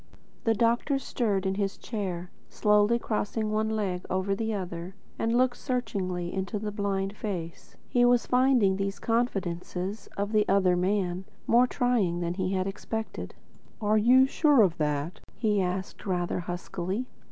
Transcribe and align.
The 0.45 0.55
doctor 0.55 0.97
stirred 0.97 1.45
in 1.45 1.53
his 1.53 1.77
chair, 1.77 2.31
slowly 2.49 2.97
crossed 2.97 3.37
one 3.37 3.69
leg 3.69 4.03
over 4.09 4.33
the 4.33 4.51
other, 4.51 4.95
and 5.19 5.37
looked 5.37 5.57
searchingly 5.57 6.33
into 6.33 6.57
the 6.57 6.71
blind 6.71 7.15
face. 7.15 7.75
He 7.87 8.03
was 8.03 8.25
finding 8.25 8.77
these 8.77 8.97
confidences 8.97 10.09
of 10.17 10.31
the 10.31 10.47
"other 10.49 10.75
man" 10.75 11.25
more 11.45 11.67
trying 11.67 12.19
than 12.19 12.33
he 12.33 12.51
had 12.53 12.65
expected. 12.65 13.35
"Are 13.79 13.99
you 13.99 14.25
sure 14.25 14.63
of 14.63 14.75
that?" 14.79 15.19
he 15.37 15.61
asked 15.61 16.07
rather 16.07 16.39
huskily. 16.39 17.05